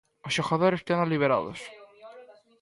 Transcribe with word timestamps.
Os 0.27 0.35
xogadores 0.37 0.85
quedan 0.87 1.11
liberados. 1.13 1.59